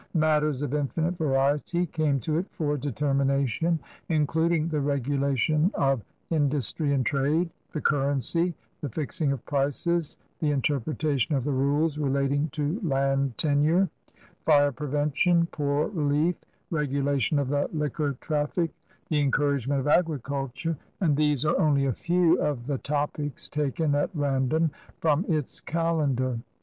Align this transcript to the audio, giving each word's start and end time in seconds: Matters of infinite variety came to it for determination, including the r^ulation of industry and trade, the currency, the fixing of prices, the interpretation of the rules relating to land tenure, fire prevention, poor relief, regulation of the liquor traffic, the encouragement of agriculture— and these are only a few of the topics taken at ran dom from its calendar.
Matters 0.15 0.63
of 0.63 0.73
infinite 0.73 1.15
variety 1.15 1.85
came 1.85 2.19
to 2.21 2.39
it 2.39 2.47
for 2.49 2.75
determination, 2.75 3.79
including 4.09 4.67
the 4.67 4.79
r^ulation 4.79 5.71
of 5.75 6.01
industry 6.31 6.91
and 6.91 7.05
trade, 7.05 7.51
the 7.71 7.81
currency, 7.81 8.55
the 8.81 8.89
fixing 8.89 9.31
of 9.31 9.45
prices, 9.45 10.17
the 10.39 10.49
interpretation 10.49 11.35
of 11.35 11.43
the 11.43 11.51
rules 11.51 11.99
relating 11.99 12.49
to 12.49 12.79
land 12.81 13.37
tenure, 13.37 13.91
fire 14.43 14.71
prevention, 14.71 15.45
poor 15.51 15.89
relief, 15.89 16.35
regulation 16.71 17.37
of 17.37 17.49
the 17.49 17.69
liquor 17.71 18.13
traffic, 18.21 18.71
the 19.09 19.19
encouragement 19.21 19.81
of 19.81 19.87
agriculture— 19.87 20.77
and 21.01 21.15
these 21.15 21.45
are 21.45 21.59
only 21.59 21.85
a 21.85 21.93
few 21.93 22.41
of 22.41 22.65
the 22.65 22.79
topics 22.79 23.47
taken 23.47 23.93
at 23.93 24.09
ran 24.15 24.47
dom 24.47 24.71
from 24.99 25.25
its 25.29 25.61
calendar. 25.61 26.39